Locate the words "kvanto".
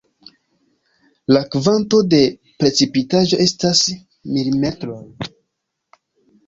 1.57-1.99